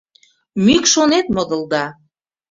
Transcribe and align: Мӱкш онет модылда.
Мӱкш 0.65 0.93
онет 1.03 1.27
модылда. 1.35 1.85